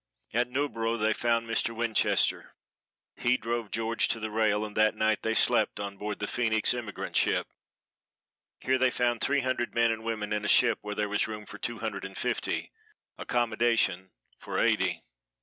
[0.33, 1.75] At Newborough they found Mr.
[1.75, 2.55] Winchester.
[3.17, 6.73] He drove George to the rail, and that night they slept on board the Phoenix
[6.73, 7.45] emigrant ship.
[8.61, 11.45] Here they found three hundred men and women in a ship where there was room
[11.45, 12.71] for two hundred and fifty,
[13.19, 14.09] accommodation
[14.39, 15.03] for eighty.